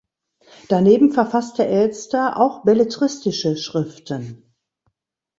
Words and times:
Daneben 0.67 1.11
verfasste 1.11 1.63
Elster 1.67 2.37
auch 2.39 2.63
belletristische 2.63 3.55
Schriften. 3.55 4.51